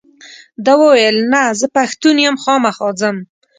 ده 0.65 0.73
وویل 0.81 1.17
نه 1.33 1.41
زه 1.59 1.65
پښتون 1.77 2.15
یم 2.25 2.35
خامخا 2.43 2.89
ځم. 2.99 3.17